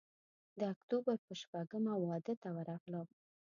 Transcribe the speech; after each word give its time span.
د 0.59 0.61
اکتوبر 0.73 1.17
پر 1.25 1.35
شپږمه 1.41 1.93
واده 2.03 2.33
ته 2.41 2.49
ورغلم. 2.55 3.07